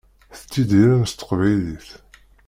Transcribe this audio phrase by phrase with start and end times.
[0.37, 1.87] Tettidirem s teqbaylit.